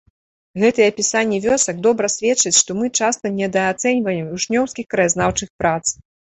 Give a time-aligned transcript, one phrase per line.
[0.61, 5.81] Гэтыя апісанні вёсак добра сведчаць, што мы часта недаацэньваем вучнёўскіх краязнаўчых прац.